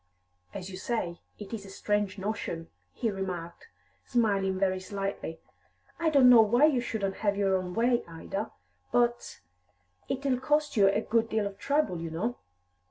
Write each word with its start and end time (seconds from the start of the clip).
"As 0.51 0.71
you 0.71 0.77
say, 0.77 1.21
it's 1.37 1.63
a 1.63 1.69
strange 1.69 2.17
notion," 2.17 2.69
he 2.91 3.11
remarked, 3.11 3.67
smiling 4.03 4.57
very 4.57 4.79
slightly. 4.79 5.39
"I 5.99 6.09
don't 6.09 6.27
know 6.27 6.41
why 6.41 6.65
you 6.65 6.81
shouldn't 6.81 7.17
have 7.17 7.37
your 7.37 7.55
own 7.55 7.75
way, 7.75 8.03
Ida, 8.07 8.51
but 8.91 9.41
it'll 10.09 10.39
cost 10.39 10.75
you 10.75 10.87
a 10.87 11.01
good 11.01 11.29
deal 11.29 11.45
of 11.45 11.59
trouble, 11.59 12.01
you 12.01 12.09
know." 12.09 12.39